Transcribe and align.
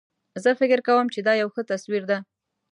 زه 0.43 0.49
فکر 0.59 0.79
کوم 0.87 1.05
چې 1.13 1.19
دا 1.27 1.33
یو 1.41 1.49
ښه 1.53 1.61
تصویر 1.71 2.03
ده 2.09 2.17